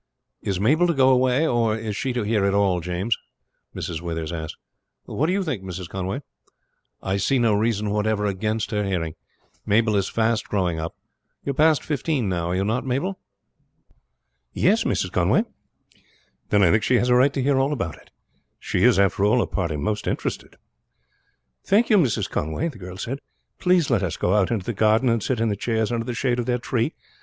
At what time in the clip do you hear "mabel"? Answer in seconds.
0.59-0.87, 9.63-9.95, 12.83-13.19